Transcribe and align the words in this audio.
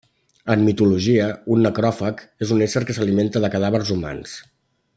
En 0.53 0.61
mitologia, 0.67 1.27
un 1.55 1.61
necròfag 1.65 2.23
és 2.47 2.55
un 2.57 2.65
ésser 2.67 2.83
que 2.89 2.97
s'alimenta 2.99 3.43
de 3.45 3.53
cadàvers 3.57 3.93
humans. 3.97 4.35